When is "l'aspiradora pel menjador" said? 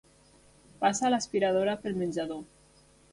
1.13-2.41